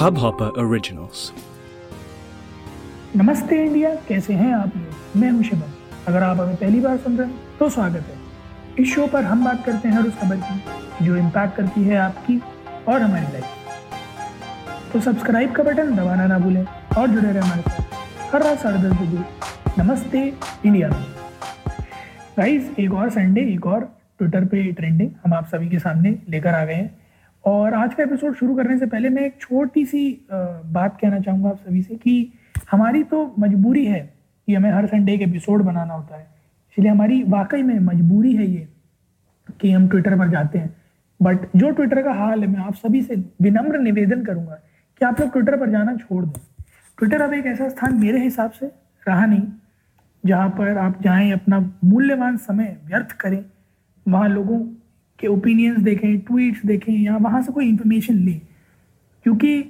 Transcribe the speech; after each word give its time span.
Hubhopper 0.00 0.46
Originals. 0.60 1.18
नमस्ते 3.16 3.56
India, 3.64 3.94
कैसे 4.08 4.34
हैं 4.34 4.52
आप 4.54 4.76
लोग? 4.76 5.16
मैं 5.20 5.30
हूँ 5.30 5.42
शिवम। 5.42 5.72
अगर 6.08 6.22
आप 6.22 6.38
हमें 6.40 6.54
पहली 6.56 6.80
बार 6.80 6.96
सुन 6.98 7.16
रहे 7.16 7.26
हैं 7.28 7.58
तो 7.58 7.68
स्वागत 7.70 8.06
है। 8.08 8.82
इस 8.82 8.94
शो 8.94 9.06
पर 9.06 9.24
हम 9.24 9.44
बात 9.44 9.64
करते 9.66 9.88
हैं 9.88 9.94
हर 9.96 10.06
उस 10.08 10.16
खबर 10.18 10.36
की, 10.36 11.04
जो 11.04 11.16
इम्पैक्ट 11.16 11.56
करती 11.56 11.82
है 11.84 11.96
आपकी 11.96 12.40
और 12.88 13.02
हमारी 13.02 13.32
लाइफ 13.32 14.92
तो 14.92 15.00
सब्सक्राइब 15.00 15.52
का 15.52 15.62
बटन 15.62 15.94
दबाना 15.96 16.26
ना 16.26 16.38
भूलें 16.38 16.64
और 16.98 17.08
जुड़े 17.08 17.28
रहे 17.28 17.42
हमारे 17.42 17.62
साथ 17.62 18.34
हर 18.34 18.42
रात 18.42 18.58
साढ़े 18.58 18.78
दस 18.78 18.96
बजे। 19.00 19.82
नमस्ते 19.82 20.22
इंडिया 20.66 20.88
में। 20.88 21.04
गाइस 22.38 22.70
एक 22.78 22.94
और 22.94 23.10
संडे 23.10 23.40
एक 23.52 23.66
और 23.66 23.84
ट्विटर 24.18 24.44
पे 24.44 24.64
ट्रेंडिंग 24.72 25.10
हम 25.24 25.34
आप 25.34 25.46
सभी 25.52 25.68
के 25.68 25.78
सामने 25.78 26.16
लेकर 26.28 26.54
आ 26.54 26.64
गए 26.64 26.74
हैं। 26.74 26.99
और 27.44 27.74
आज 27.74 27.94
का 27.94 28.02
एपिसोड 28.02 28.34
शुरू 28.36 28.54
करने 28.56 28.78
से 28.78 28.86
पहले 28.86 29.08
मैं 29.08 29.22
एक 29.22 29.36
छोटी 29.40 29.84
सी 29.86 30.26
बात 30.32 30.98
कहना 31.00 31.20
चाहूँगा 31.20 31.48
आप 31.48 31.58
सभी 31.58 31.82
से 31.82 31.94
कि 31.94 32.32
हमारी 32.70 33.02
तो 33.02 33.34
मजबूरी 33.38 33.84
है 33.86 34.00
कि 34.48 34.54
हमें 34.54 34.70
हर 34.70 34.86
संडे 34.86 35.12
एक 35.12 35.22
एपिसोड 35.22 35.62
बनाना 35.62 35.94
होता 35.94 36.16
है। 36.16 36.26
इसलिए 36.72 36.90
हमारी 36.90 37.22
वाकई 37.28 37.62
में 37.62 37.78
मजबूरी 37.80 38.34
है 38.36 38.46
ये 38.46 38.68
कि 39.60 39.70
हम 39.72 39.88
ट्विटर 39.88 40.18
पर 40.18 40.28
जाते 40.30 40.58
हैं। 40.58 40.74
बट 41.20 41.46
जो 41.56 41.70
ट्विटर 41.70 42.02
का 42.02 42.12
हाल 42.12 42.40
है, 42.40 42.46
मैं 42.46 42.60
आप 42.60 42.74
सभी 42.74 43.02
से 43.02 43.16
विनम्र 43.42 43.78
निवेदन 43.78 44.24
करूँगा 44.24 44.54
कि 45.00 45.04
आप 45.04 45.20
लोग 45.20 45.32
ट्विटर 45.32 45.56
पर 45.56 45.70
जाना 45.70 45.94
छोड़ 45.96 46.24
दें। 46.24 46.40
ट्विटर 46.98 47.22
अब 47.22 47.32
एक 47.34 47.46
ऐसा 47.46 47.68
स्थान 47.68 47.98
मेरे 48.00 48.22
हिसाब 48.24 48.50
से 48.50 48.66
रहा 49.08 49.26
नहीं, 49.26 49.42
जहाँ 50.24 50.48
पर 50.50 50.78
आप 50.78 51.02
जाएँ, 51.02 51.32
अपना 51.32 51.58
मूल्यवान 51.84 52.36
समय 52.36 52.76
व्यर्थ 52.86 53.12
करें, 53.12 53.44
वहाँ 54.06 54.28
लोगों 54.28 54.60
के 55.20 55.26
ओपिनियंस 55.26 55.78
देखें 55.80 56.18
ट्वीट्स 56.20 56.64
देखें, 56.66 56.92
या 56.94 57.16
वहाँ 57.18 57.42
से 57.42 57.52
कोई 57.52 57.68
इंफॉर्मेशन 57.68 58.14
लें। 58.16 58.40
क्योंकि 59.26 59.62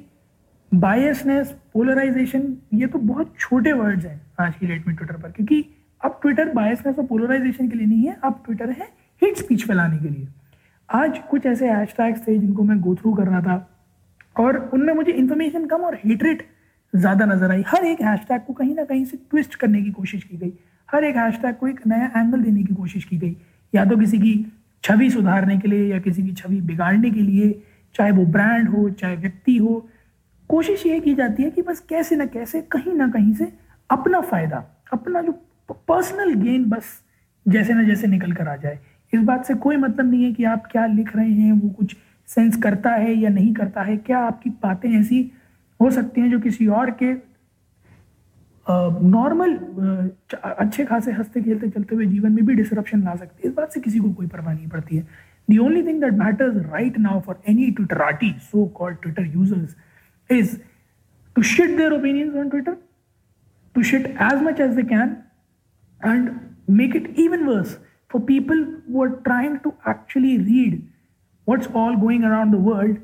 बायसनेस 0.73 1.55
पोलराइजेशन 1.73 2.57
ये 2.75 2.87
तो 2.87 2.99
बहुत 3.01 3.35
छोटे 3.39 3.73
वर्ड्स 3.73 4.05
हैं 4.05 4.21
आज 4.41 4.55
की 4.57 4.67
डेट 4.67 4.87
में 4.87 4.95
ट्विटर 4.97 5.17
पर। 5.17 5.31
क्योंकि 5.31 5.65
अब 6.01 6.19
ट्विटर 6.23 6.53
बायसनेस 6.55 6.99
और 6.99 7.07
पोलराइजेशन 7.07 7.69
के 7.69 7.77
लिए 7.77 7.87
नहीं 7.87 8.07
है, 8.07 8.17
अब 8.25 8.43
ट्विटर 8.45 8.71
है 8.71 8.89
हिट 9.23 9.37
स्पीच 9.37 9.67
फैलाने 9.67 9.99
के 9.99 10.09
लिए। 10.09 10.29
आज 10.89 11.19
कुछ 11.31 11.47
ऐसे 11.47 11.69
हैशटैग्स 11.69 12.27
थे 12.27 12.39
जिनको 12.39 12.63
मैं 12.63 12.81
गो 12.81 12.95
थ्रू 12.95 13.13
कर 13.15 13.27
रहा 13.27 13.41
था, 13.41 13.67
और 14.37 14.59
उनमें 14.75 14.93
मुझे 14.95 15.13
इन्फॉर्मेशन 15.13 15.67
कम 15.67 15.83
और 15.83 15.95
हेटरेट 16.05 16.47
ज़्यादा 16.93 17.25
नज़र 17.27 17.51
आई। 17.51 17.63
हर 17.67 17.85
एक 17.85 18.01
हैशटैग 18.03 18.41
को 18.43 18.53
कहीं 18.53 18.75
ना 18.75 18.85
कहीं 18.85 19.05
से 19.05 19.17
ट्विस्ट 19.31 19.55
करने 19.55 19.83
की 19.83 19.91
कोशिश 19.91 20.23
की 20.25 20.37
गई। 20.37 20.53
हर 20.89 21.05
एक 21.05 21.17
हैशटैग 21.17 21.55
को 21.57 21.69
एक 21.69 21.87
नया 21.87 22.11
एंगल 22.17 22.43
देने 22.43 22.63
की 22.63 22.75
कोशिश 22.75 23.05
की 23.05 23.19
गई। 23.19 23.37
या 23.73 23.85
तो 23.85 23.97
किसी 23.97 24.19
की 24.19 24.35
छवि 24.85 25.11
सुधारने 25.11 25.59
के 25.59 25.69
लिए 25.69 25.87
या 25.87 25.99
किसी 25.99 26.23
की 26.23 26.33
छवि 26.33 26.61
बिगाड़ने 26.61 27.11
के 27.11 27.21
लिए, 27.21 27.51
चाहे 27.95 28.11
वो 28.11 28.25
ब्रांड 28.27 28.69
हो, 28.69 28.89
चाहे 28.91 29.17
व्यक्ति 29.17 29.57
हो, 29.57 29.89
कोशिश 30.51 30.87
ये 30.87 31.01
की 31.01 31.15
जाती 31.15 31.43
है 31.43 31.51
कि 31.51 31.63
बस 31.63 31.81
कैसे 31.81 32.17
ना 32.17 32.27
कैसे, 32.27 32.61
कहीं 32.63 32.95
ना 32.95 33.09
कहीं 33.09 33.35
से 33.35 33.53
अपना 33.91 34.21
फ़ायदा, 34.21 34.65
अपना 34.93 35.23
जो 35.23 35.33
पर्सनल 35.71 36.35
गेन 36.35 36.65
बस 36.65 37.01
जैसे 37.47 37.75
ना 37.75 37.83
जैसे 37.83 38.07
निकल 38.07 38.33
कर 38.33 38.49
आ 38.49 38.57
जाए। 38.57 38.79
इस 39.13 39.21
बात 39.21 39.45
से 39.47 39.55
कोई 39.55 39.77
मतलब 39.77 40.11
नहीं 40.11 40.25
है 40.25 40.33
कि 40.33 40.45
आप 40.45 40.67
क्या 40.73 40.87
लिख 40.87 41.17
रहे 41.17 41.31
हैं, 41.31 41.53
वो 41.53 41.69
कुछ 41.69 41.97
सेंस 42.29 42.57
करता 42.57 42.91
है 42.91 43.15
या 43.15 43.31
नहीं 43.31 43.53
करता 43.55 43.83
है, 43.83 43.97
क्या 43.97 44.19
आपकी 44.19 44.51
बातें 44.51 44.91
ऐसी 45.01 45.31
हो 45.81 45.91
सकती 45.91 46.21
हैं 46.21 46.31
जो 46.31 46.39
किसी 46.41 46.67
और 46.67 46.91
के 46.93 47.13
नॉर्मल 48.69 49.57
अच्छे 50.43 50.85
खासे 50.85 51.13
हँसते 51.13 51.43
खेलते 51.43 51.69
चलते 51.69 51.95
हुए 51.95 52.07
जीवन 52.07 52.33
में 52.33 52.45
भी 52.47 52.55
डिसरप्शन 52.55 53.03
ला 53.05 53.15
सकती 53.15 53.43
है। 53.45 53.51
इस 53.51 53.57
बात 53.57 53.73
से 53.73 53.81
किसी 53.81 53.99
को 53.99 54.11
कोई 54.13 54.27
परवाह 54.27 54.55
नहीं 54.55 54.69
पड़ती 54.69 54.97
है। 54.97 55.07
The 55.49 55.59
only 55.59 55.83
thing 55.87 56.01
that 56.01 56.13
matters 56.15 56.57
right 56.67 56.99
now 56.99 57.21
for 57.21 57.41
any 57.49 57.71
Twitter 57.71 57.95
twitterati 57.95 58.33
so 58.43 58.65
call 58.77 58.95
Twitter 59.03 59.27
users 59.27 59.77
is 60.31 60.57
to 61.37 61.43
shit 61.43 61.77
their 61.77 61.93
opinions 61.93 62.35
on 62.37 62.49
Twitter 62.51 62.77
to 63.75 63.83
shit 63.83 64.07
as 64.07 64.43
much 64.43 64.61
as 64.61 64.75
they 64.75 64.83
can 64.95 65.17
and 66.01 66.31
make 66.71 66.97
it 66.97 67.15
even 67.19 67.45
worse 67.45 67.79
for 68.11 68.23
people 68.27 68.65
who 68.91 69.05
are 69.05 69.11
trying 69.25 69.59
to 69.65 69.73
actually 69.89 70.37
read 70.39 70.83
what's 71.47 71.69
all 71.75 71.97
going 71.97 72.25
around 72.25 72.55
the 72.55 72.61
world 72.63 72.97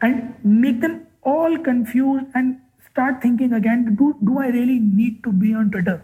and 0.00 0.22
make 0.46 0.80
them 0.80 0.96
all 1.30 1.56
confuse 1.64 2.38
and 2.38 2.54
start 2.96 3.20
thinking 3.20 3.52
again 3.52 3.96
do, 3.96 4.14
do 4.22 4.38
I 4.38 4.48
really 4.48 4.78
need 4.78 5.22
to 5.24 5.32
be 5.32 5.52
on 5.52 5.70
Twitter? 5.70 6.02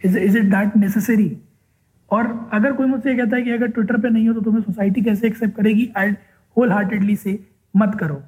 Is, 0.00 0.14
is 0.16 0.34
it 0.36 0.50
that 0.50 0.76
necessary? 0.76 1.32
और 2.10 2.26
अगर 2.52 2.72
कोई 2.72 2.86
मुझसे 2.86 3.10
ये 3.10 3.16
कहता 3.16 3.36
है 3.36 3.42
कि 3.42 3.50
अगर 3.50 3.68
Twitter 3.68 3.96
पे 4.00 4.08
नहीं 4.08 4.26
हो 4.28 4.34
तो 4.34 4.40
तुम्हें 4.40 4.62
सोसाइटी 4.62 5.02
कैसे 5.02 5.26
एक्सेप्ट 5.26 5.56
करेगी 5.56 5.88
आई 5.98 6.10
होल 6.56 6.72
हार्टेडली 6.72 7.16
से 7.16 7.32
मत 7.74 7.96
करो 8.00 8.20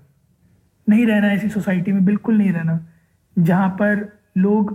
नहीं 0.87 1.07
रहना 1.07 1.33
ऐसी 1.33 1.49
सोसाइटी 1.49 1.93
में 1.93 2.05
बिल्कुल 2.05 2.39
नहीं 2.39 2.53
रहना 2.53 2.79
जहाँ 3.37 3.69
पर 3.81 4.01
लोग 4.39 4.73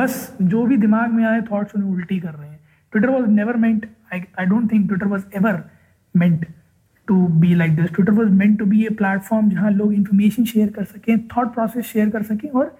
बस 0.00 0.16
जो 0.42 0.64
भी 0.66 0.76
दिमाग 0.86 1.12
में 1.12 1.24
आए 1.24 1.40
थॉट्स 1.52 1.74
उन्हें 1.76 1.90
उल्टी 1.90 2.18
कर 2.20 2.34
रहे 2.34 2.48
हैं 2.48 2.60
Twitter 2.92 3.10
was 3.10 3.26
never 3.30 3.56
meant 3.66 3.86
I 4.12 4.22
I 4.40 4.46
don't 4.46 4.72
think 4.72 4.86
Twitter 4.88 5.06
was 5.06 5.24
ever 5.36 5.62
meant 6.14 6.46
to 7.08 7.26
be 7.28 7.54
like 7.54 7.76
this 7.76 7.90
Twitter 7.94 8.12
was 8.12 8.28
meant 8.28 8.58
to 8.58 8.64
be 8.66 8.84
a 8.86 8.88
platform 8.88 9.50
जहाँ 9.50 9.70
लोग 9.70 9.92
इन्फॉर्मेशन 9.94 10.44
शेयर 10.44 10.68
कर 10.68 10.84
सकें 10.84 11.18
थॉट 11.28 11.54
प्रोसेस 11.54 11.84
शेयर 11.84 12.10
कर 12.10 12.22
सकें 12.22 12.48
और 12.50 12.76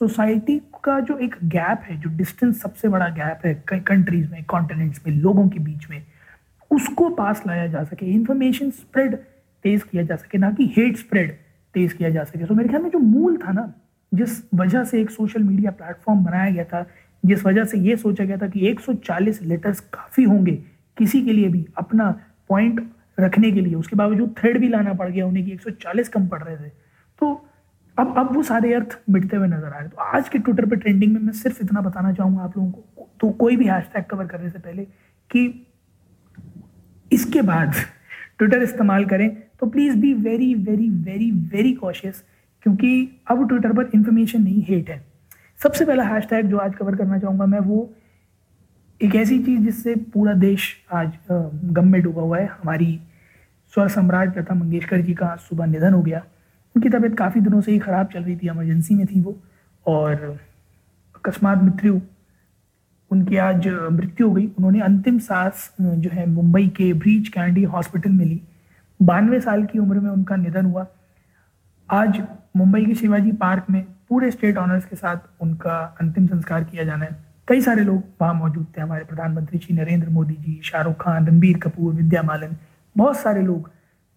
सोसाइटी 0.00 0.60
का 0.84 0.98
जो 1.00 1.16
एक 1.18 1.34
गैप 1.44 1.80
है, 1.82 2.00
जो 2.00 2.10
डिस्टेंस 2.16 2.60
सबसे 2.60 2.88
बड़ा 2.88 3.08
गैप 3.08 3.46
है 3.46 3.54
कंट्रीज़ 3.80 4.30
में 4.30 4.44
कॉन्टिनेंट्स 4.44 5.00
में, 5.06 5.14
लोगों 5.16 5.48
के 5.48 5.58
बीच 5.58 5.90
में, 5.90 6.02
उसको 6.70 7.08
पास 7.08 7.42
लाया 7.46 7.66
जा 7.66 7.82
सके। 7.84 8.06
इन्फॉर्मेशन 8.06 8.70
स्प्रेड 8.70 9.16
तेज 9.64 9.82
किया 9.82 10.02
जा 10.02 10.16
सके, 10.16 10.38
ना 10.38 10.50
कि 10.50 10.74
हेट 10.76 10.96
स्प्रेड 10.96 11.32
तेज 11.74 11.92
किया 11.92 12.10
जा 12.10 12.24
सके। 12.24 12.44
तो 12.44 12.54
मेरे 12.54 12.68
ख्याल 12.68 12.82
में 12.82 12.90
जो 12.90 12.98
मूल 12.98 13.36
था 13.36 13.52
ना, 13.52 13.72
जिस 14.14 14.42
वजह 14.54 14.84
से 14.84 15.00
एक 15.00 15.10
सोशल 15.10 15.42
मीडिया 15.42 15.70
प्लेटफॉर्म 15.70 16.24
बनाया 16.24 16.50
गया 16.50 16.64
था, 16.64 16.86
जिस 17.24 17.44
वजह 17.46 17.64
से 17.64 17.78
ये 17.78 17.96
सोचा 17.96 18.24
गया 18.24 18.36
था 18.36 18.48
कि 18.48 18.60
140 18.60 19.42
लेटर्स 19.42 19.80
काफ़ी 19.80 20.24
होंगे, 20.24 20.52
किसी 20.98 21.22
के 21.22 21.32
लिए 21.32 21.48
भी 21.48 21.66
अपना 21.78 22.10
पॉइंट 22.48 22.80
रखने 23.18 23.50
के 23.52 23.60
लिए। 23.60 23.74
उसके 23.74 23.96
बावजूद 23.96 24.34
थ्रेड 24.38 24.58
भी 24.60 24.68
लाना 24.68 24.92
पड़ 24.94 25.08
गया, 25.10 25.26
उन्हें 25.26 25.44
कि 25.44 25.52
140 25.52 26.08
कम 26.08 26.26
पड़ 26.28 26.42
रहे 26.42 26.56
थे। 26.56 26.68
तो 27.18 27.32
अब 27.98 28.14
अब 28.18 28.34
वो 28.34 28.42
सारे 28.42 28.72
अर्थ 28.74 28.98
मिटते 29.10 29.36
हुए 29.36 29.46
नज़र 29.48 29.66
आ 29.66 29.78
रहे 29.78 29.88
तो 29.88 29.96
आज 29.96 30.28
के 30.28 30.38
ट्विटर 30.38 30.66
पे 30.66 30.76
ट्रेंडिंग 30.76 31.12
में 31.12 31.20
मैं 31.20 31.32
सिर्फ़ 31.34 31.62
इतना 31.62 31.80
बताना 31.80 32.12
चाहूँगा 32.12 32.42
आप 32.42 32.56
लोगों 32.56 32.70
को 32.70 33.08
तो 33.20 33.30
कोई 33.32 33.56
भी 33.56 33.66
हैशटैग 33.66 34.04
कवर 34.10 34.26
करने 34.26 34.50
से 34.50 34.58
पहले 34.58 34.84
कि 35.30 35.66
इसके 37.10 37.42
बाद 37.42 37.74
ट्विटर 38.38 38.62
इस्तेमाल 38.62 39.04
करें। 39.04 39.30
तो 39.60 39.66
please 39.66 39.96
be 39.96 40.12
very 40.14 40.54
very 40.56 40.88
very 40.88 41.30
very 41.30 41.72
cautious 41.74 42.22
क्योंकि 42.62 43.22
अब 43.30 43.46
ट्विटर 43.48 43.72
पर 43.72 43.90
इंफॉर्मेशन 43.94 44.42
नहीं 44.42 44.62
हेट 44.64 44.90
है। 44.90 45.04
सबसे 45.58 45.84
पहला 45.84 46.04
हैशटैग 46.04 46.46
जो 46.46 46.58
आज 46.58 46.74
कवर 46.74 46.96
करना 46.96 47.18
चाहूँगा 47.18 47.46
मैं, 47.46 47.60
वो 47.60 47.92
एक 49.00 49.14
ऐसी 49.14 49.38
चीज़ 49.38 49.60
जिससे 49.60 49.94
पूरा 50.14 50.32
देश 50.32 50.64
आज 50.92 51.12
गम 51.76 51.86
में 51.88 52.00
डूबा 52.02 52.22
हुआ 52.22 52.38
है। 52.38 52.46
हमारी 52.46 53.00
स्वर 53.74 53.88
सम्राट 53.88 54.38
लता 54.38 54.54
मंगेशकर 54.54 55.00
जी 55.00 55.14
का 55.14 55.34
सुबह 55.40 55.66
निधन 55.66 55.92
हो 55.92 56.02
गया। 56.02 56.18
उनकी 56.74 56.88
तबीयत 56.88 57.16
काफ़ी 57.18 57.40
दिनों 57.40 57.60
से 57.60 57.72
ही 57.72 57.78
ख़राब 57.78 58.06
चल 58.06 58.22
रही 58.22 58.36
थी 58.36 58.48
एमरजेंसी 58.48 58.94
में 58.94 59.06
थी 59.06 59.20
वो। 59.20 59.36
और 59.86 60.14
अकस्मात 61.16 61.62
मृत्यु, 61.62 62.00
उनकी 63.10 63.36
आज 63.36 63.68
मृत्यु 63.68 64.28
हो 64.28 64.34
गई। 64.34 64.46
उन्होंने 64.48 64.80
अंतिम 64.80 65.18
सांस 65.18 65.70
जो 65.80 66.10
है 66.10 66.28
मुंबई 66.30 66.68
के 66.68 66.92
ब्रीच 66.92 67.28
कैंडी 67.28 67.62
हॉस्पिटल 67.64 68.10
में 68.10 68.24
ली। 68.24 68.40
बानवे 69.00 69.40
साल 69.40 69.64
की 69.64 69.78
उम्र 69.78 70.00
में 70.00 70.10
उनका 70.10 70.36
निधन 70.36 70.66
हुआ। 70.66 70.86
आज 71.88 72.22
मुंबई 72.56 72.84
के 72.86 72.94
शिवाजी 72.94 73.32
पार्क 73.32 73.70
में 73.70 73.82
पूरे 74.08 74.30
स्टेट 74.30 74.58
ऑनर्स 74.58 74.84
के 74.84 74.96
साथ 74.96 75.16
उनका 75.40 75.80
अंतिम 76.00 76.26
संस्कार 76.26 76.64
किया 76.64 76.84
जाना 76.84 77.04
है। 77.04 77.29
कई 77.50 77.60
सारे 77.60 77.82
लोग 77.84 78.02
वहाँ 78.20 78.34
मौजूद 78.34 78.66
थे। 78.76 78.80
हमारे 78.80 79.04
प्रधानमंत्री 79.04 79.58
श्री 79.58 79.76
नरेंद्र 79.76 80.08
मोदी 80.08 80.34
जी, 80.34 80.60
शाहरुख 80.64 80.94
खान, 81.00 81.26
रणबीर 81.26 81.56
कपूर, 81.58 81.94
विद्या 81.94 82.22
मालन, 82.22 82.56
बहुत 82.96 83.16
सारे 83.16 83.42
लोग 83.42 83.70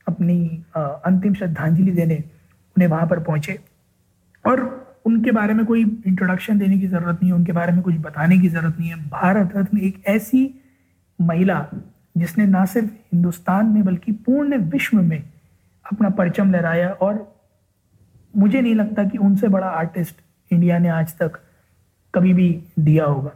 अपनी 0.07 0.35
अंतिम 0.77 1.33
श्रद्धांजलि 1.33 1.91
देने 1.91 2.15
उन्हें 2.75 2.87
वहाँ 2.89 3.07
पर 3.07 3.19
पहुँचे। 3.19 3.57
और 4.45 4.61
उनके 5.05 5.31
बारे 5.31 5.53
में 5.53 5.65
कोई 5.65 5.81
इंट्रोडक्शन 5.81 6.59
देने 6.59 6.77
की 6.79 6.87
ज़रूरत 6.87 7.19
नहीं 7.21 7.31
है, 7.31 7.35
उनके 7.35 7.51
बारे 7.51 7.71
में 7.73 7.81
कुछ 7.81 7.95
बताने 7.99 8.37
की 8.39 8.49
ज़रूरत 8.49 8.79
नहीं 8.79 8.89
है। 8.89 8.97
भारत 9.09 9.55
रत्न 9.55 9.77
एक 9.77 10.03
ऐसी 10.07 10.43
महिला 11.19 11.65
जिसने 12.17 12.45
ना 12.45 12.63
सिर्फ़ 12.65 12.89
हिंदुस्तान 13.13 13.65
में 13.65 13.83
बल्कि 13.85 14.11
पूर्ण 14.11 14.57
विश्व 14.69 14.97
में 14.97 15.23
अपना 15.85 16.09
परचम 16.11 16.51
लहराया 16.51 16.89
और 17.01 17.15
मुझे 18.33 18.61
नहीं 18.61 18.75
लगता 18.75 19.03
कि 19.03 19.17
उनसे 19.19 19.47
बड़ा 19.47 19.67
आर्टिस्ट 19.69 20.21
इंडिया 20.51 20.77
ने 20.79 20.89
आज 20.89 21.15
तक 21.17 21.39
कभी 22.13 22.33
भी 22.33 22.49
दिया 22.79 23.05
होगा। 23.05 23.31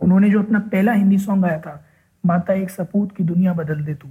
उन्होंने 0.00 0.30
जो 0.30 0.42
अपना 0.42 0.58
पहला 0.58 0.92
हिंदी 0.92 1.18
सॉन्ग 1.18 1.42
गाया 1.42 1.58
था, 1.58 1.84
माता 2.24 2.52
एक 2.54 2.70
सपूत 2.70 3.16
की 3.16 3.24
दुनिया 3.24 3.52
बदल 3.52 3.84
दे 3.84 3.94
तू, 3.94 4.08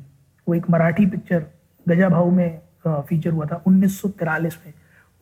वो 0.47 0.55
एक 0.55 0.69
मराठी 0.69 1.05
पिक्चर 1.05 1.45
गजा 1.85 2.09
भाऊ 2.09 2.31
में 2.31 2.59
फीचर 2.87 3.31
हुआ 3.31 3.45
था 3.45 3.61
उन्नीस 3.67 4.01
में। 4.05 4.73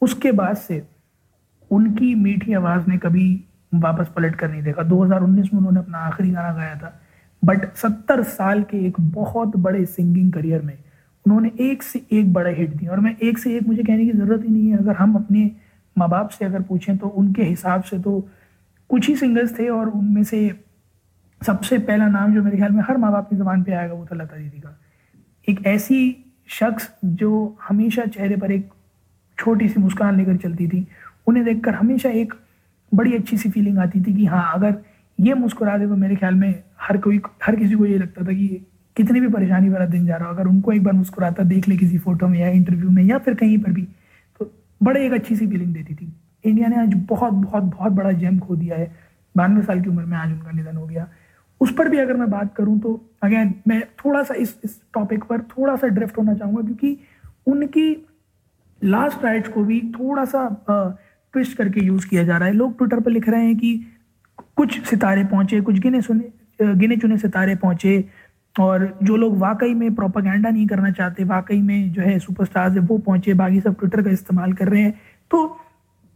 उसके 0.01 0.31
बाद 0.31 0.57
से 0.57 0.83
उनकी 1.71 2.13
मीठी 2.15 2.53
आवाज़ 2.53 2.87
ने 2.87 2.97
कभी 2.97 3.25
वापस 3.75 4.07
पलट 4.15 4.35
कर 4.35 4.49
नहीं 4.49 4.61
देखा। 4.63 4.83
2019 4.83 5.53
में 5.53 5.59
उन्होंने 5.59 5.79
अपना 5.79 5.97
आखिरी 5.97 6.29
गाना 6.31 6.53
गाया 6.53 6.75
था। 6.75 6.99
बट 7.43 7.65
70 7.75 8.23
साल 8.23 8.63
के 8.63 8.77
एक 8.87 8.99
बहुत 8.99 9.55
बड़े 9.57 9.85
सिंगिंग 9.85 10.31
करियर 10.33 10.61
में 10.61 10.77
उन्होंने 11.25 11.51
एक 11.61 11.83
से 11.83 12.01
एक 12.11 12.31
बड़ा 12.33 12.49
हिट 12.49 12.75
दिया 12.75 12.91
और 12.91 12.99
मैं 12.99 13.15
एक 13.17 13.37
से 13.37 13.55
एक 13.57 13.67
मुझे 13.67 13.83
कहने 13.83 14.05
की 14.05 14.11
ज़रूरत 14.11 14.43
ही 14.43 14.49
नहीं 14.49 14.69
है। 14.69 14.77
अगर 14.77 14.95
हम 14.95 15.15
अपने 15.15 15.51
माँ 15.97 16.09
बाप 16.09 16.29
से 16.29 16.45
अगर 16.45 16.61
पूछें 16.61 16.97
तो 16.97 17.07
उनके 17.07 17.43
हिसाब 17.43 17.83
से 17.83 17.99
तो 17.99 18.27
कुछ 18.89 19.07
ही 19.07 19.15
सिंगर्स 19.15 19.57
थे 19.59 19.67
और 19.69 19.89
उनमें 19.89 20.23
से 20.23 20.39
सबसे 21.41 21.77
पहला 21.79 22.07
नाम 22.07 22.33
जो 22.33 22.43
मेरे 22.43 22.57
ख्याल 22.57 22.71
में 22.71 22.81
हर 22.87 22.97
माँ 22.97 23.11
बाप 23.11 23.29
की 23.29 23.35
ज़बान 23.35 23.63
पे 23.63 23.71
आएगा 23.71 23.93
वो 23.93 24.05
था 24.05 24.15
लता 24.15 24.37
दीदी 24.37 24.59
का। 24.59 24.77
एक 25.47 25.65
ऐसी 25.67 26.01
शख्स 26.49 26.89
जो 27.05 27.57
हमेशा 27.67 28.05
चेहरे 28.05 28.35
पर 28.35 28.51
एक 28.51 28.69
छोटी 29.37 29.69
सी 29.69 29.79
मुस्कान 29.79 30.17
लेकर 30.17 30.37
चलती 30.37 30.67
थी। 30.67 30.85
उन्हें 31.27 31.45
देखकर 31.45 31.75
हमेशा 31.75 32.09
एक 32.11 32.33
बड़ी 32.91 33.13
अच्छी 33.15 33.37
सी 33.37 33.49
फीलिंग 33.49 33.77
आती 33.79 34.01
थी 34.01 34.13
कि 34.13 34.25
हाँ 34.25 34.51
अगर 34.53 34.75
ये 35.19 35.33
मुस्कुरा 35.33 35.77
दे 35.77 35.87
तो 35.87 35.95
मेरे 35.95 36.15
ख्याल 36.15 36.35
में 36.35 36.63
हर 36.81 36.97
कोई, 36.97 37.21
हर 37.43 37.55
किसी 37.55 37.75
को 37.75 37.85
ये 37.85 37.97
लगता 37.97 38.25
था 38.25 38.33
कि 38.33 38.47
कितनी 38.97 39.19
भी 39.19 39.27
परेशानी 39.27 39.69
वाला 39.69 39.85
दिन 39.85 40.05
जा 40.05 40.15
रहा 40.15 40.27
हो, 40.27 40.33
अगर 40.33 40.47
उनको 40.47 40.71
एक 40.71 40.83
बार 40.83 40.93
मुस्कुराता, 40.93 41.43
देख 41.43 41.67
ले 41.67 41.77
किसी 41.77 41.97
फ़ोटो 41.97 42.27
में 42.27 42.39
या 42.39 42.47
इंटरव्यू 42.49 42.89
में 42.89 43.03
या 43.03 43.17
फिर 43.17 43.33
कहीं 43.33 43.57
पर 43.57 43.71
भी 43.71 43.81
तो 44.39 44.51
बड़े 44.81 45.05
एक 45.05 45.13
अच्छी 45.13 45.35
सी 45.35 45.47
फीलिंग 45.47 45.73
देती 45.73 45.95
थी। 45.95 46.13
इंडिया 46.43 46.67
ने 46.67 46.77
आज 46.77 46.93
बहुत 47.09 47.33
बहुत 47.33 47.63
बहुत 47.63 47.91
बड़ा 47.91 48.11
जैम 48.13 48.39
खो 48.39 48.55
दिया 48.55 48.77
है। 48.77 48.91
बानवे 49.35 49.61
साल 49.63 49.81
की 49.81 49.89
उम्र 49.89 50.05
में 50.05 50.17
आज 50.17 50.31
उनका 50.31 50.51
निधन 50.51 50.75
हो 50.77 50.85
गया। 50.85 51.07
उस 51.61 51.73
पर 51.73 51.89
भी 51.89 51.97
अगर 51.97 52.17
मैं 52.17 52.29
बात 52.29 52.53
करूँ 52.55 52.79
तो 52.79 52.93
अगेन 53.23 53.53
मैं 53.67 53.81
थोड़ा 53.99 54.23
सा 54.23 54.33
इस 54.35 54.55
इस 54.63 54.79
टॉपिक 54.93 55.23
पर 55.23 55.41
थोड़ा 55.49 55.75
सा 55.75 55.87
ड्रिफ्ट 55.87 56.17
होना 56.17 56.33
चाहूँगा, 56.33 56.61
क्योंकि 56.61 56.97
उनकी 57.47 57.91
लास्ट 58.81 59.23
राइट्स 59.23 59.49
को 59.49 59.63
भी 59.63 59.79
थोड़ा 59.95 60.25
सा 60.25 60.47
ट्विस्ट 61.33 61.57
करके 61.57 61.85
यूज़ 61.85 62.07
किया 62.09 62.23
जा 62.23 62.37
रहा 62.37 62.47
है। 62.47 62.53
लोग 62.53 62.77
ट्विटर 62.77 62.99
पर 62.99 63.11
लिख 63.11 63.29
रहे 63.29 63.45
हैं 63.45 63.57
कि 63.57 63.79
कुछ 64.57 64.79
सितारे 64.81 65.23
पहुँचे, 65.25 65.61
कुछ 65.61 65.79
गिने 65.79 66.01
सुने 66.01 66.73
गिने 66.75 66.95
चुने 66.97 67.17
सितारे 67.17 67.55
पहुँचे 67.55 68.03
और 68.55 68.97
जो 69.03 69.15
लोग 69.15 69.37
वाकई 69.37 69.73
में 69.73 69.93
प्रोपागेंडा 69.95 70.49
नहीं 70.49 70.65
करना 70.67 70.91
चाहते, 70.91 71.23
वाकई 71.23 71.61
में 71.61 71.91
जो 71.93 72.01
है 72.01 72.17
सुपरस्टार्स 72.19 72.73
है, 72.73 72.79
वो 72.79 72.97
पहुँचे, 72.97 73.33
बाकी 73.33 73.59
सब 73.61 73.77
ट्विटर 73.79 74.01
का 74.01 74.09
इस्तेमाल 74.11 74.53
कर 74.53 74.69
रहे 74.69 74.81
हैं। 74.81 74.99
तो 75.31 75.57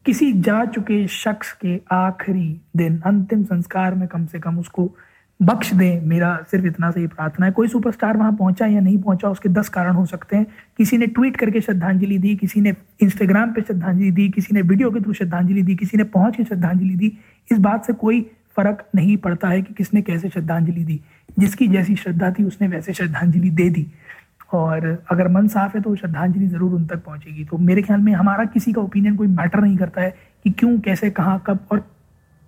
किसी 0.05 0.33
जा 0.33 0.65
चुके 0.65 1.07
शख्स 1.07 1.51
के 1.51 1.81
आखिरी 1.91 2.61
दिन, 2.77 2.99
अंतिम 2.99 3.43
संस्कार 3.43 3.95
में 3.95 4.07
कम 4.07 4.25
से 4.25 4.39
कम 4.39 4.59
उसको 4.59 4.95
बख्श 5.41 5.73
दें। 5.73 6.01
मेरा 6.01 6.45
सिर्फ़ 6.51 6.65
इतना 6.65 6.91
सा 6.91 6.99
ही 6.99 7.07
प्रार्थना 7.07 7.45
है। 7.45 7.51
कोई 7.51 7.67
सुपरस्टार 7.67 8.17
वहाँ 8.17 8.33
पहुँचा 8.33 8.65
या 8.65 8.79
नहीं 8.79 8.97
पहुँचा, 8.97 9.29
उसके 9.29 9.49
दस 9.49 9.69
कारण 9.69 9.93
हो 9.93 10.05
सकते 10.05 10.37
हैं। 10.37 10.45
किसी 10.77 10.97
ने 10.97 11.07
ट्वीट 11.07 11.37
करके 11.37 11.61
श्रद्धांजलि 11.61 12.17
दी, 12.17 12.35
किसी 12.35 12.61
ने 12.61 12.73
इंस्टाग्राम 13.01 13.53
पे 13.53 13.61
श्रद्धांजलि 13.61 14.11
दी, 14.11 14.29
किसी 14.29 14.55
ने 14.55 14.61
वीडियो 14.61 14.91
के 14.91 14.99
थ्रू 14.99 15.13
श्रद्धांजलि 15.13 15.61
दी, 15.61 15.75
किसी 15.75 15.97
ने 15.97 16.03
पहुँच 16.03 16.35
के 16.35 16.43
श्रद्धांजलि 16.43 16.95
दी। 16.95 17.17
इस 17.51 17.57
बात 17.57 17.85
से 17.85 17.93
कोई 17.93 18.21
फ़र्क 18.55 18.85
नहीं 18.95 19.17
पड़ता 19.17 19.49
है 19.49 19.61
कि 19.61 19.73
किसने 19.73 20.01
कैसे 20.01 20.29
श्रद्धांजलि 20.29 20.83
दी। 20.83 21.01
जिसकी 21.39 21.67
जैसी 21.67 21.95
श्रद्धा 21.95 22.31
थी, 22.31 22.43
उसने 22.43 22.67
वैसे 22.67 22.93
श्रद्धांजलि 22.93 23.49
दे 23.49 23.69
दी। 23.69 23.87
और 24.53 24.85
अगर 25.11 25.27
मन 25.27 25.47
साफ़ 25.47 25.75
है 25.77 25.81
तो 25.83 25.95
श्रद्धांजलि 25.95 26.47
ज़रूर 26.47 26.73
उन 26.73 26.85
तक 26.87 27.03
पहुंचेगी। 27.05 27.43
तो 27.45 27.57
मेरे 27.59 27.81
ख्याल 27.81 27.99
में 27.99 28.11
हमारा 28.13 28.45
किसी 28.47 28.73
का 28.73 28.81
ओपिनियन 28.81 29.15
कोई 29.15 29.27
मैटर 29.29 29.59
नहीं 29.59 29.77
करता 29.77 30.01
है 30.01 30.13
कि 30.45 30.49
क्यों, 30.51 30.79
कैसे, 30.79 31.09
कहाँ, 31.11 31.43
कब 31.47 31.67
और 31.71 31.79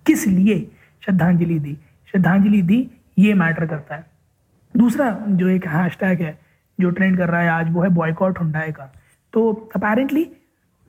किस 0.06 0.26
लिए 0.26 0.58
श्रद्धांजलि 1.02 1.58
दी। 1.58 1.76
श्रद्धांजलि 2.08 2.62
दी, 2.62 2.78
ये 3.18 3.34
मैटर 3.34 3.66
करता 3.66 3.94
है। 3.94 4.04
दूसरा 4.74 5.10
जो 5.30 5.48
एक 5.48 5.66
हैशटैग 5.68 6.22
है, 6.22 6.38
जो 6.78 6.90
ट्रेंड 6.90 7.16
कर 7.18 7.28
रहा 7.28 7.40
है 7.40 7.48
आज, 7.50 7.72
वो 7.72 7.82
है 7.82 7.88
बॉयकॉट 7.90 8.38
हुंडाई 8.38 8.72
का। 8.72 8.92
तो 9.34 9.50
अपेरेंटली 9.76 10.22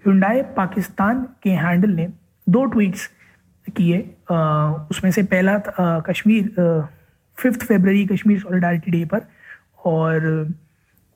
हुंडाई 0.04 0.42
पाकिस्तान 0.58 1.26
के 1.44 1.50
हैंडल 1.52 1.90
ने 1.92 2.08
दो 2.48 2.66
ट्वीट्स 2.66 3.10
किए। 3.68 4.00
उसमें 4.92 5.12
से 5.12 5.24
पहला 5.26 5.58
Kashmir 6.08 6.52
fifth 7.38 7.64
February 7.64 8.06
Kashmir 8.06 8.40
solidarity 8.40 8.92
day 8.92 9.04
पर 9.06 9.22
और 9.86 10.54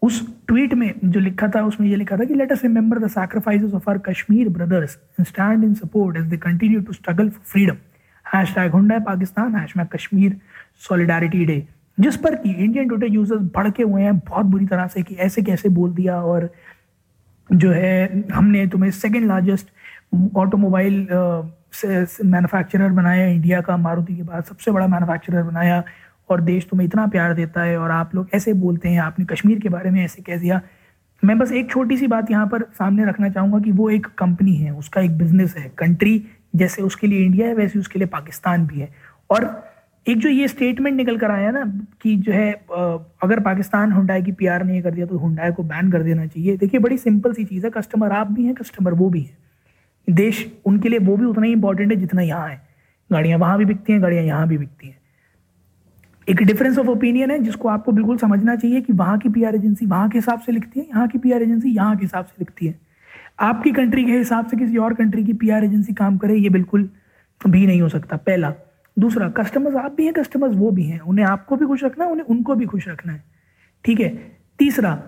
उस 0.01 0.21
ट्वीट 0.48 0.74
में 0.74 0.94
जो 1.03 1.19
लिखा 1.19 1.48
था, 1.48 1.62
उसमें 1.63 1.88
ये 1.88 1.95
लिखा 1.95 2.18
था 2.18 2.24
कि 2.24 2.36
let 2.36 2.51
us 2.51 2.63
remember 2.63 3.00
the 3.00 3.07
sacrifices 3.09 3.74
of 3.74 3.89
our 3.89 3.98
Kashmir 4.07 4.50
brothers 4.50 4.98
and 5.19 5.27
stand 5.27 5.63
in 5.63 5.74
support 5.74 6.18
as 6.18 6.24
they 6.25 6.38
continue 6.38 6.81
to 6.81 6.94
struggle 6.94 7.30
for 7.30 7.44
freedom 7.51 7.77
hashtag 8.56 8.71
हुंडा 8.71 9.00
Pakistan 9.06 9.56
hashtag 9.74 9.88
Kashmir 9.94 10.38
solidarity 10.88 11.45
day 11.45 11.63
जिस 11.98 12.18
पर 12.18 12.36
कि 12.36 12.51
इंडियन 12.51 12.88
ट्विटर 12.88 13.13
यूज़र्स 13.13 13.42
भड़के 13.56 13.83
हुए 13.83 14.01
हैं, 14.01 14.18
बहुत 14.19 14.45
बुरी 14.45 14.65
तरह 14.65 14.88
से 14.88 15.01
कि 15.03 15.15
ऐसे 15.15 15.42
कैसे 15.42 15.69
बोल 15.69 15.94
दिया 15.95 16.21
और 16.24 16.50
जो 17.50 17.71
है, 17.71 18.24
हमने 18.33 18.65
तुम्हें 18.68 18.92
सेकेंड 18.92 19.27
लार्जेस्ट 19.27 19.71
ऑटोमोबाइल 20.38 20.95
मैन्युफैक्चरर 22.25 22.89
बनाया 22.92 23.25
इंडिया 23.27 23.59
का, 23.62 23.77
मारुति 23.77 24.15
के 24.15 24.24
बाद 24.24 24.44
सबसे 24.44 24.71
बड़ा 24.71 24.88
मैन्युफैक्चरर 24.88 25.44
बनाया 25.44 25.83
और 26.31 26.41
देश 26.41 26.67
तुम्हें 26.69 26.87
इतना 26.87 27.07
प्यार 27.07 27.33
देता 27.33 27.61
है 27.61 27.77
और 27.77 27.91
आप 27.91 28.15
लोग 28.15 28.29
ऐसे 28.33 28.53
बोलते 28.55 28.89
हैं, 28.89 28.99
आपने 28.99 29.25
कश्मीर 29.25 29.59
के 29.59 29.69
बारे 29.69 29.89
में 29.91 30.03
ऐसे 30.03 30.21
कह 30.21 30.37
दिया। 30.37 30.61
मैं 31.23 31.37
बस 31.39 31.51
एक 31.51 31.69
छोटी 31.69 31.97
सी 31.97 32.07
बात 32.07 32.31
यहाँ 32.31 32.45
पर 32.47 32.63
सामने 32.73 33.05
रखना 33.05 33.29
चाहूँगा 33.29 33.59
कि 33.59 33.71
वो 33.71 33.89
एक 33.89 34.05
कंपनी 34.17 34.55
है, 34.55 34.71
उसका 34.73 35.01
एक 35.01 35.17
बिज़नेस 35.17 35.55
है 35.57 35.71
कंट्री 35.77 36.23
जैसे 36.55 36.81
उसके 36.81 37.07
लिए 37.07 37.25
इंडिया 37.25 37.47
है, 37.47 37.53
वैसे 37.55 37.79
उसके 37.79 37.99
लिए 37.99 38.07
पाकिस्तान 38.09 38.65
भी 38.67 38.79
है। 38.79 38.89
और 39.29 39.45
एक 40.05 40.17
जो 40.17 40.29
ये 40.29 40.47
स्टेटमेंट 40.47 40.95
निकल 40.97 41.17
कर 41.17 41.31
आया 41.31 41.51
ना 41.51 41.63
कि 42.01 42.15
जो 42.17 42.31
है 42.31 42.51
अगर 43.23 43.39
पाकिस्तान 43.39 43.91
हुंडाई 43.91 44.21
की 44.21 44.31
पीआर 44.31 44.63
नहीं 44.63 44.81
कर 44.81 44.91
दिया 44.91 45.05
तो 45.05 45.17
हुंडाई 45.17 45.51
को 45.51 45.63
बैन 45.63 45.91
कर 45.91 46.03
देना 46.03 46.25
चाहिए। 46.25 46.57
देखिए, 46.57 46.79
बड़ी 46.79 46.97
सिंपल 46.97 47.33
सी 47.33 47.43
चीज़ 47.45 47.65
है 47.65 47.71
कस्टमर 47.71 48.11
आप 48.11 48.31
भी 48.31 48.45
हैं 48.45 48.55
कस्टमर 48.55 48.93
वो 48.93 49.09
भी 49.09 49.21
है। 49.21 50.13
देश 50.15 50.45
उनके 50.65 50.89
लिए 50.89 50.99
वो 50.99 51.17
भी 51.17 51.25
उतना 51.25 51.45
ही 51.45 51.51
इंपॉर्टेंट 51.51 51.91
है 51.91 51.97
जितना 51.97 52.21
यहाँ 52.21 52.47
है। 52.49 52.61
गाड़ियाँ 53.09 53.39
वहाँ 53.39 53.57
भी 53.57 53.65
बिकती 53.65 53.93
हैं, 53.93 54.01
गाड़ियाँ 54.01 54.23
यहाँ 54.23 54.47
भी 54.47 54.57
बिकती 54.57 54.87
हैं। 54.87 54.97
एक 56.31 56.41
डिफरेंस 56.43 56.77
ऑफ़ 56.77 56.87
ओपिनियन 56.87 57.31
है, 57.31 57.39
जिसको 57.39 57.67
आपको 57.67 57.91
बिल्कुल 57.91 58.17
समझना 58.17 58.55
चाहिए 58.55 58.81
कि 58.81 58.93
वहाँ 58.93 59.17
की 59.17 59.29
पी 59.29 59.43
एजेंसी 59.43 59.85
वहाँ 59.85 60.09
के 60.09 60.17
हिसाब 60.17 60.39
से 60.39 60.51
लिखती 60.51 60.79
है, 60.79 60.85
यहाँ 60.85 61.07
की 61.07 61.17
पी 61.17 61.31
एजेंसी 61.31 61.69
यहाँ 61.69 61.95
के 61.95 62.05
हिसाब 62.05 62.25
से 62.25 62.35
लिखती 62.39 62.67
है। 62.67 62.79
आपकी 63.39 63.71
कंट्री 63.71 64.05
के 64.05 64.17
हिसाब 64.17 64.45
से 64.45 64.57
किसी 64.57 64.77
और 64.77 64.93
कंट्री 64.93 65.23
की 65.23 65.33
पी 65.33 65.49
एजेंसी 65.49 65.93
काम 65.93 66.17
करे, 66.17 66.35
ये 66.35 66.49
बिल्कुल 66.49 66.89
भी 67.47 67.65
नहीं 67.67 67.81
हो 67.81 67.89
सकता। 67.89 68.17
पहला। 68.17 68.53
दूसरा 68.99 69.29
कस्टमर्स 69.29 69.75
आप 69.75 69.93
भी 69.93 70.05
हैं 70.05 70.13
कस्टमर्स 70.13 70.55
वो 70.55 70.71
भी 70.71 70.83
हैं। 70.83 70.99
उन्हें 70.99 71.25
आपको 71.25 71.55
भी 71.55 71.65
खुश 71.65 71.83
रखना 71.83 72.05
है, 72.05 72.11
उन्हें 72.11 72.25
उनको 72.25 72.55
भी 72.55 72.65
खुश 72.65 72.87
रखना 72.87 73.13
है। 73.13 73.23
ठीक 73.85 73.99
है? 73.99 74.09
तीसरा, 74.59 75.03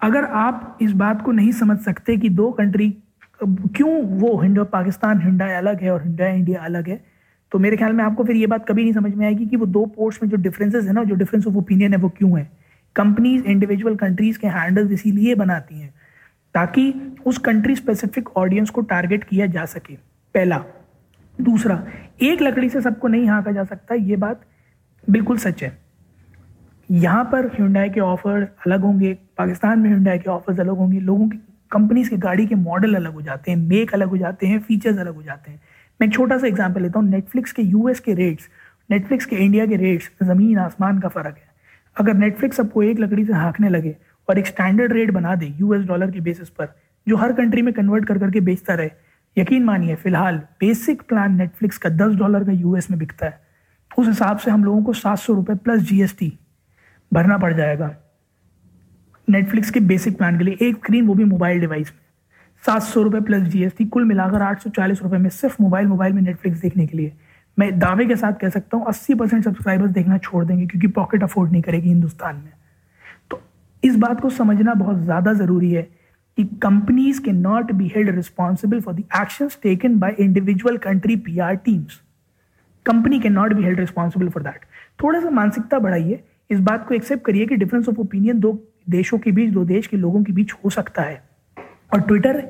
अगर 0.00 0.24
आप 0.24 0.78
इस 0.82 0.92
बात 0.92 1.22
को 1.22 1.32
नहीं 1.32 1.52
समझ 1.52 1.78
सकते 1.78 2.16
कि 2.16 2.28
दो 2.28 2.50
कंट्री 2.50 2.90
क्यों 3.42 4.02
वो 4.02 4.40
हिंडो, 4.40 4.64
पाकिस्तान, 4.64 5.20
हिंडा 5.20 5.58
अलग 5.58 5.80
है 5.80 5.90
और 5.90 6.02
हिंडा 6.02 6.26
इंडिया 6.26 6.60
अलग 6.60 6.88
है 6.88 7.13
तो 7.54 7.58
मेरे 7.58 7.76
ख्याल 7.76 7.92
में 7.92 8.02
आपको 8.04 8.24
फिर 8.24 8.36
ये 8.36 8.46
बात 8.46 8.64
कभी 8.68 8.82
नहीं 8.82 8.92
समझ 8.92 9.14
में 9.14 9.26
आएगी 9.26 9.46
कि 9.46 9.56
वो 9.56 9.66
दो 9.66 9.84
पोर्ट्स 9.86 10.22
में 10.22 10.30
जो 10.30 10.36
डिफरेंसेस 10.36 10.84
है 10.84 10.92
ना, 10.92 11.04
जो 11.04 11.14
डिफरेंस 11.14 11.46
ऑफ़ 11.46 11.54
ओपिनियन 11.54 11.92
है, 11.92 11.98
वो 11.98 12.08
क्यों 12.08 12.38
है? 12.38 12.50
कंपनीज़ 12.96 13.44
इंडिविजुअल 13.44 13.96
कंट्रीज़ 13.96 14.38
के 14.38 14.46
हैंडल्स 14.46 14.90
इसीलिए 14.92 15.34
बनाती 15.34 15.80
हैं 15.80 15.94
ताकि 16.54 17.16
उस 17.26 17.38
कंट्री 17.38 17.76
स्पेसिफिक 17.76 18.36
ऑडियंस 18.36 18.70
को 18.70 18.80
टारगेट 18.80 19.24
किया 19.24 19.46
जा 19.46 19.64
सके। 19.64 19.94
पहला। 20.34 20.64
दूसरा, 21.40 21.86
एक 22.22 22.42
लकड़ी 22.42 22.68
से 22.68 22.80
सबको 22.80 23.08
नहीं 23.08 23.26
हाँका 23.26 23.52
जा 23.52 23.64
सकता, 23.64 23.94
ये 23.94 24.16
बात 24.16 24.40
बिल्कुल 25.10 25.36
सच 25.36 25.62
है। 25.62 25.78
यहाँ 26.90 27.24
पर 27.24 27.46
हिंडाई 27.46 27.90
के 27.90 28.00
ऑफ़र 28.00 28.48
अलग 28.66 28.80
होंगे, 28.80 29.14
पाकिस्तान 29.38 29.78
में 29.78 29.90
हिंडाई 29.90 30.18
के 30.18 30.30
ऑफर्स 30.30 30.60
अलग 30.60 30.76
होंगे, 30.76 31.00
लोगों 31.00 31.28
की 31.28 31.38
कंपनीज़ 31.70 32.10
के 32.10 32.16
गाड़ी 32.16 32.46
के 32.46 32.54
मॉडल 32.54 32.94
अलग 32.94 33.14
हो 33.14 33.22
जाते 33.22 33.50
हैं 33.50 33.58
मेक 33.58 33.94
अलग 33.94 34.08
हो 34.08 34.16
जाते 34.16 34.46
हैं 34.46 34.58
फीचर्स 34.60 34.98
अलग 34.98 35.14
हो 35.14 35.22
जाते 35.22 35.50
हैं। 35.50 35.60
मैं 36.00 36.06
एक 36.08 36.14
छोटा 36.14 36.38
सा 36.38 36.46
एग्ज़ाम्पल 36.46 36.82
लेता 36.82 36.98
हूँ 36.98 37.08
नेटफ्लिक्स 37.08 37.52
के 37.52 37.62
यूएस 37.62 38.00
के 38.00 38.14
रेट्स 38.14 38.48
नेटफ्लिक्स 38.90 39.26
के 39.26 39.36
इंडिया 39.36 39.66
के 39.66 39.76
रेट्स 39.76 40.10
ज़मीन 40.22 40.58
आसमान 40.58 40.98
का 41.00 41.08
फ़र्क 41.08 41.36
है। 41.36 41.52
अगर 41.96 42.14
नेटफ्लिक्स 42.14 42.56
सबको 42.56 42.82
एक 42.82 42.98
लकड़ी 43.00 43.24
से 43.24 43.32
हाँकने 43.32 43.68
लगे 43.68 43.96
और 44.28 44.38
एक 44.38 44.46
स्टैंडर्ड 44.46 44.92
रेट 44.92 45.10
बना 45.10 45.34
दे 45.34 45.46
यूएस 45.60 45.84
डॉलर 45.86 46.10
के 46.10 46.20
बेसिस 46.20 46.48
पर, 46.48 46.68
जो 47.06 47.16
हर 47.16 47.32
कंट्री 47.32 47.62
में 47.62 47.72
कन्वर्ट 47.74 48.06
कर 48.06 48.18
करके 48.18 48.40
बेचता 48.40 48.74
रहे, 48.74 48.90
यकीन 49.36 49.64
मानिए, 49.64 49.94
फ़िलहाल 49.94 50.36
बेसिक 50.60 51.02
प्लान 51.02 51.36
नेटफ्लिक्स 51.36 51.78
का 51.78 51.90
दस 51.90 52.14
डॉलर 52.16 52.44
का 52.44 52.52
यूएस 52.52 52.90
में 52.90 52.98
बिकता 52.98 53.26
है। 53.26 53.42
उस 53.90 54.06
हिसाब 54.08 54.38
से 54.38 54.50
हम 54.50 54.64
लोगों 54.64 54.82
को 54.82 54.92
सात 54.92 55.18
सौ 55.18 55.34
रुपये 55.34 55.56
प्लस 55.56 55.80
जीएसटी 55.82 56.32
भरना 57.12 57.38
पड़ 57.38 57.52
जाएगा। 57.52 57.94
नेटफ्लिक्स 59.28 59.70
के 59.70 59.80
बेसिक 59.82 60.16
प्लान 60.18 60.38
के 60.38 60.44
लिए 60.44 60.68
एक 60.68 60.76
स्क्रीन 60.76 61.06
वो 61.06 61.14
भी 61.14 61.24
मोबाइल 61.24 61.60
डिवाइस 61.60 61.92
में। 61.92 62.00
सात 62.66 62.82
सौ 62.82 63.02
रुपये 63.02 63.20
प्लस 63.20 63.42
जीएसटी 63.48 63.84
कुल 63.84 64.04
मिलाकर 64.04 64.42
आठ 64.42 64.62
सौ 64.62 64.70
चालीस 64.70 65.02
रुपये 65.02 65.18
में 65.18 65.28
सिर्फ़ 65.30 65.56
मोबाइल 65.62 65.86
मोबाइल 65.86 66.12
में 66.12 66.22
नेटफ्लिक्स 66.22 66.60
देखने 66.60 66.86
के 66.86 66.96
लिए। 66.96 67.12
मैं 67.58 67.78
दावे 67.78 68.06
के 68.06 68.16
साथ 68.16 68.32
कह 68.32 68.48
सकता 68.48 68.76
हूँ, 68.76 68.86
अस्सी 68.86 69.14
परसेंट 69.14 69.44
सब्सक्राइबर्स 69.44 69.90
देखना 69.90 70.18
छोड़ 70.18 70.44
देंगे 70.44 70.66
क्योंकि 70.66 70.86
पॉकेट 70.86 71.22
अफोर्ड 71.22 71.52
नहीं 71.52 71.62
करेगी 71.62 71.88
हिंदुस्तान 71.88 72.36
में। 72.36 72.52
तो 73.30 73.40
इस 73.82 73.96
बात 73.96 74.20
को 74.20 74.30
समझना 74.30 74.74
बहुत 74.74 75.02
ज़्यादा 75.04 75.32
ज़रूरी 75.32 75.70
है 75.72 75.88
companies 76.38 77.18
cannot 77.20 77.68
be 77.78 77.88
held 77.88 78.08
responsible 78.14 78.80
for 78.84 78.92
the 78.94 79.02
actions 79.16 79.56
taken 79.56 79.98
by 79.98 80.08
individual 80.22 80.78
country 80.86 81.16
PR 81.26 81.56
teams 81.64 82.00
company 82.86 83.20
के 83.20 83.28
not 83.28 83.52
be 83.52 83.62
held 83.62 83.80
responsible 83.80 84.28
for 84.28 84.42
that 84.42 84.64
थोड़ा 85.02 85.20
सा 85.20 85.30
मानसिकता 85.30 85.78
बढ़ाइए। 85.78 86.22
इस 86.50 86.60
बात 86.60 86.86
को 86.88 86.94
एक्सेप्ट 86.94 87.24
करिए 87.24 87.46
कि 87.46 87.56
डिफरेंस 87.56 87.88
ऑफ़ 87.88 88.00
ओपिनियन 88.00 88.40
दो 88.40 88.52
देशों 88.90 89.18
के 89.18 89.32
बीच, 89.32 89.52
दो 89.52 89.64
देश 89.64 89.86
के 89.86 89.96
लोगों 89.96 90.22
के 90.24 90.32
बीच 90.32 90.52
हो 90.64 90.70
सकता 90.70 91.02
है। 91.02 91.22
और 91.94 92.00
ट्विटर 92.02 92.42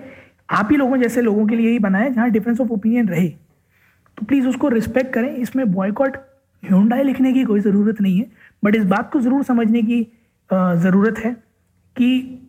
आप 0.53 0.69
ही 0.71 0.77
लोगों 0.77 0.97
जैसे 0.99 1.23
लोगों 1.23 1.47
के 1.47 1.57
लिए 1.57 1.71
ही 1.71 1.79
बना 1.81 1.99
है 1.99 2.13
जहाँ 2.13 2.31
डिफरेंस 2.31 2.61
ऑफ़ 2.61 2.69
ओपिनियन 2.71 3.09
रहे। 3.09 3.29
तो 3.29 4.25
प्लीज़ 4.27 4.47
उसको 4.49 4.69
रिस्पेक्ट 4.71 5.13
करें, 5.13 5.35
इसमें 5.37 5.73
बॉयकॉट 5.73 6.17
ह्यूंडाई 6.63 7.03
लिखने 7.05 7.33
की 7.33 7.45
कोई 7.45 7.61
ज़रूरत 7.61 8.01
नहीं 8.01 8.19
है 8.19 8.27
बट 8.63 8.77
इस 8.77 8.85
बात 8.87 9.11
को 9.13 9.21
ज़रूर 9.21 9.43
समझने 9.45 9.83
की 9.83 10.03
ज़रूरत 10.51 11.19
है 11.19 11.33
कि 11.97 12.41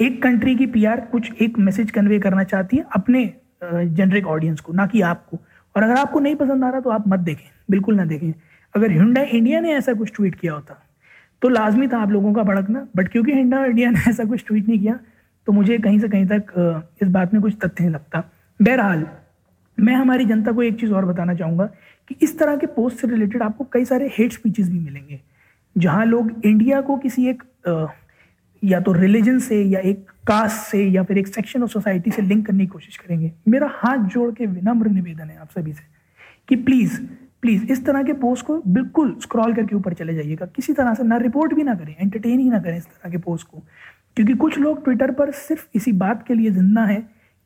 एक 0.00 0.22
कंट्री 0.22 0.54
की 0.56 0.66
पीआर 0.68 1.00
कुछ 1.12 1.42
एक 1.42 1.58
मैसेज 1.60 1.90
कन्वे 1.90 2.18
करना 2.18 2.44
चाहती 2.44 2.76
है 2.76 2.84
अपने 2.94 3.24
जेनरिक 3.62 4.26
ऑडियंस 4.26 4.60
को, 4.60 4.72
ना 4.72 4.86
कि 4.86 5.00
आपको। 5.02 5.38
और 5.74 5.82
अगर 5.82 5.96
आपको 5.96 6.20
नहीं 6.20 6.34
पसंद 6.36 6.64
आ 6.64 6.68
रहा 6.70 6.80
तो 6.80 6.90
आप 6.90 7.08
मत 7.08 7.20
देखें, 7.20 7.48
बिल्कुल 7.70 7.94
ना 7.94 8.04
देखें। 8.06 8.32
अगर 8.74 8.90
हिंडा 8.90 9.22
इंडिया 9.22 9.60
ने 9.60 9.72
ऐसा 9.72 9.92
कुछ 9.94 10.12
ट्वीट 10.14 10.34
किया 10.34 10.52
होता 10.52 10.82
तो 11.42 11.48
लाजमी 11.48 11.88
था 11.88 11.98
आप 11.98 12.10
लोगों 12.10 12.32
का 12.34 12.42
भड़कना 12.44 12.86
बट 12.96 13.08
क्योंकि 13.08 13.32
हिंडा 13.32 13.64
इंडिया 13.66 13.90
ने 13.90 14.00
ऐसा 14.08 14.24
कुछ 14.24 14.44
ट्वीट 14.46 14.68
नहीं 14.68 14.78
किया 14.78 14.98
तो 15.46 15.52
मुझे 15.52 15.78
कहीं 15.78 15.98
से 16.00 16.08
कहीं 16.08 16.26
तक 16.26 16.92
इस 17.02 17.08
बात 17.08 17.32
में 17.34 17.42
कुछ 17.42 17.54
तथ्य 17.54 17.84
नहीं 17.84 17.90
लगता। 17.90 18.24
बहरहाल, 18.60 19.06
मैं 19.78 19.94
हमारी 19.94 20.24
जनता 20.24 20.52
को 20.52 20.62
एक 20.62 20.78
चीज़ 20.80 20.92
और 20.92 21.04
बताना 21.04 21.34
चाहूँगा 21.34 21.64
कि 22.10 22.16
इस 22.22 22.38
तरह 22.38 22.56
के 22.56 22.66
पोस्ट 22.68 22.98
से 22.98 23.08
रिलेटेड 23.08 23.42
आपको 23.42 23.64
कई 23.72 23.84
सारे 23.84 24.10
हेट 24.18 24.32
स्पीचेस 24.32 24.68
भी 24.68 24.78
मिलेंगे, 24.78 25.20
जहाँ 25.76 26.04
लोग 26.06 26.30
इंडिया 26.44 26.80
को 26.80 26.96
किसी 26.98 27.28
एक 27.28 27.42
या 28.62 28.80
तो 28.80 28.92
रिलीजन 28.92 29.38
से, 29.38 29.62
या 29.62 29.80
एक 29.80 30.10
कास्ट 30.26 30.56
से, 30.62 30.84
या 30.84 31.02
फिर 31.02 31.18
एक 31.18 31.26
सेक्शन 31.26 31.62
ऑफ़ 31.62 31.70
सोसाइटी 31.70 32.10
से 32.10 32.22
लिंक 32.22 32.46
करने 32.46 32.64
की 32.64 32.66
कोशिश 32.68 32.96
करेंगे। 32.96 33.32
मेरा 33.48 33.70
हाथ 33.72 34.04
जोड़ 34.08 34.30
के 34.34 34.46
विनम्र 34.46 34.88
निवेदन 34.90 35.30
है 35.30 35.36
आप 35.36 35.50
सभी 35.50 35.72
से 35.72 35.82
कि 36.48 36.56
प्लीज़ 36.58 37.00
प्लीज़ 37.42 37.64
इस 37.72 37.84
तरह 37.84 38.02
के 38.02 38.12
पोस्ट 38.14 38.46
को 38.46 38.60
बिल्कुल 38.66 39.14
स्क्रॉल 39.22 39.54
करके 39.54 39.76
ऊपर 39.76 39.94
चले 39.94 40.14
जाइएगा। 40.14 40.46
किसी 40.46 40.72
तरह 40.72 40.94
से 40.94 41.02
ना 41.04 41.16
रिपोर्ट 41.18 41.54
भी 41.54 41.62
ना 41.62 41.74
करें 41.74 41.94
एंटरटेन 42.00 42.38
ही 42.38 42.48
ना 42.50 42.58
करें 42.58 42.76
इस 42.76 42.86
तरह 42.86 43.10
के 43.10 43.18
पोस्ट 43.18 43.46
को। 43.46 43.62
क्योंकि 44.16 44.34
कुछ 44.34 44.58
लोग 44.58 44.84
ट्विटर 44.84 45.10
पर 45.10 45.30
सिर्फ़ 45.30 45.66
इसी 45.74 45.92
बात 45.92 46.26
के 46.26 46.34
लिए 46.34 46.50
ज़िंदा 46.50 46.84
है 46.84 46.96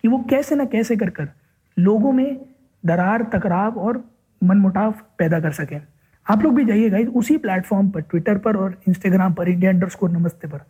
कि 0.04 0.08
वो 0.08 0.18
कैसे 0.30 0.54
ना 0.54 0.64
कैसे 0.64 0.96
कर 0.96 1.10
कर 1.10 1.28
लोगों 1.76 2.12
में 2.12 2.40
दरार 2.84 3.22
तकराव 3.32 3.78
और 3.78 4.04
मनमुटाव 4.42 4.94
पैदा 5.18 5.40
कर 5.40 5.52
सकें। 5.52 5.80
आप 6.26 6.42
लोग 6.42 6.54
भी 6.54 6.64
जाइएगा 6.64 6.98
उसी 7.10 7.36
प्लेटफॉर्म 7.36 7.88
पर 7.90 8.00
ट्विटर 8.00 8.38
पर 8.38 8.56
और 8.56 8.80
इंस्टाग्राम 8.88 9.34
पर 9.34 9.48
इंडिया 9.48 9.70
अंडर 9.70 9.88
स्कोर 9.88 10.10
नमस्ते 10.10 10.48
पर। 10.48 10.60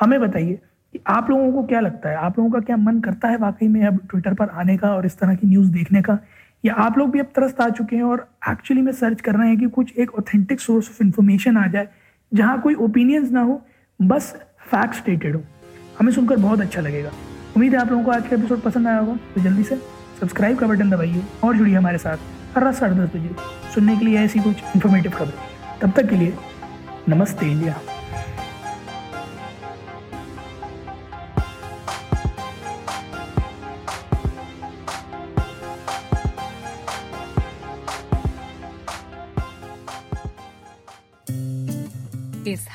हमें 0.00 0.20
बताइए 0.20 0.58
कि 0.94 1.00
आप 1.06 1.30
लोगों 1.30 1.52
को 1.52 1.62
क्या 1.62 1.80
लगता 1.80 2.08
है? 2.08 2.16
आप 2.16 2.38
लोगों 2.38 2.50
का 2.50 2.60
क्या 2.60 2.76
मन 2.76 3.00
करता 3.00 3.28
है 3.28 3.36
वाकई 3.36 3.68
में 3.68 3.84
अब 3.86 4.00
ट्विटर 4.10 4.34
पर 4.34 4.48
आने 4.48 4.76
का 4.76 4.94
और 4.94 5.06
इस 5.06 5.18
तरह 5.18 5.34
की 5.34 5.46
न्यूज़ 5.46 5.70
देखने 5.72 6.02
का? 6.02 6.18
या 6.64 6.74
आप 6.74 6.98
लोग 6.98 7.10
भी 7.10 7.20
अब 7.20 7.26
तरस्त 7.36 7.60
आ 7.60 7.68
चुके 7.68 7.96
हैं 7.96 8.02
और 8.02 8.28
एक्चुअली 8.50 8.82
में 8.82 8.92
सर्च 8.92 9.20
कर 9.20 9.34
रहे 9.34 9.48
हैं 9.48 9.58
कि 9.58 9.66
कुछ 9.66 9.92
एक 9.98 10.14
ऑथेंटिक 10.14 10.60
सोर्स 10.60 10.88
ऑफ़ 10.90 11.02
इन्फॉर्मेशन 11.04 11.56
आ 11.56 11.66
जाए, 11.66 11.88
जहाँ 12.32 12.60
कोई 12.60 12.74
ओपिनियंस 12.74 13.30
ना 13.30 13.40
हो, 13.40 13.60
बस 14.00 14.34
फैक्ट 14.66 14.94
स्टेटेड 14.94 15.36
हो। 15.36 15.42
हमें 15.98 16.12
सुनकर 16.12 16.36
बहुत 16.36 16.60
अच्छा 16.60 16.80
लगेगा। 16.80 17.08
उम्मीद 17.56 17.74
है 17.74 17.80
आप 17.80 17.90
लोगों 17.90 18.04
को 18.04 18.10
आज 18.10 18.28
का 18.28 18.36
एपिसोड 18.36 18.60
पसंद 18.60 18.88
आया 18.88 18.98
होगा। 18.98 19.16
तो 19.34 19.40
जल्दी 19.40 19.62
से 19.62 19.76
सब्सक्राइब 20.20 20.58
का 20.58 20.66
बटन 20.66 20.90
दबाइए 20.90 21.22
और 21.44 21.56
जुड़िए 21.56 21.74
हमारे 21.74 21.98
साथ 21.98 22.16
हर 22.56 22.64
रात 22.64 22.74
साढ़े 22.74 22.94
दस 22.94 23.10
बजे। 23.16 23.34
सुनने 23.74 23.96
के 23.96 24.04
लिए 24.04 24.18
ऐसी 24.18 24.38
कुछ 24.38 24.56
इन्फॉर्मेटिव 24.74 25.12
खबरें। 25.12 25.78
तब 25.82 25.92
तक 25.92 26.08
के 26.08 26.16
लिए 26.16 26.34
नमस्ते 27.08 27.46
इंडिया। 27.46 27.80